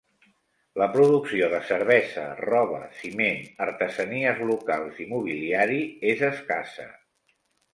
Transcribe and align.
La 0.81 0.85
producció 0.95 1.49
de 1.51 1.59
cervesa, 1.71 2.23
roba, 2.39 2.79
ciment, 3.01 3.45
artesanies 3.67 4.41
locals 4.53 5.03
i 5.05 5.09
mobiliari 5.13 5.81
és 6.15 6.25
escassa. 6.33 6.89